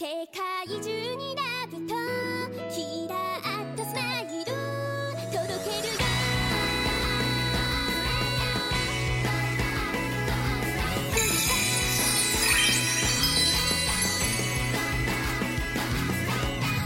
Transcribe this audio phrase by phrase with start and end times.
[0.00, 1.92] 世界中にラブと
[2.72, 4.52] キラーとスマイル
[5.32, 5.98] 届けるよ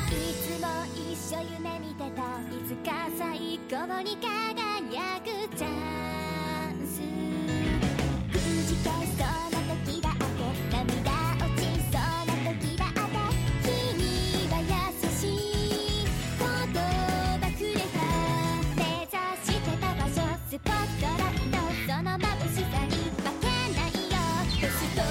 [0.08, 0.66] いつも
[0.96, 0.96] 一
[1.34, 4.41] 緒夢見てたいつか最高にか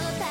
[0.01, 0.30] 答え